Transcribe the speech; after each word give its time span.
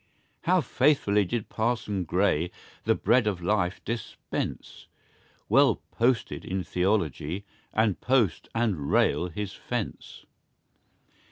How 0.45 0.61
faithfully 0.61 1.25
did 1.25 1.47
Parson 1.47 2.05
Gray 2.05 2.49
The 2.85 2.95
bread 2.95 3.27
of 3.27 3.39
life 3.43 3.85
dispense 3.85 4.87
Well 5.47 5.75
"posted" 5.91 6.43
in 6.43 6.63
theology, 6.63 7.45
And 7.71 8.01
post 8.01 8.49
and 8.55 8.89
rail 8.91 9.27
his 9.27 9.53
fence. 9.53 10.25